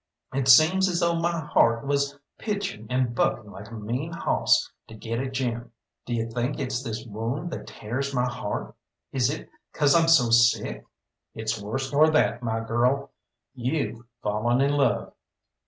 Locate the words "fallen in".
14.23-14.71